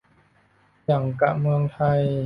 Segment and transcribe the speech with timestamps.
[0.85, 2.01] หยั่งกะเมืองไทย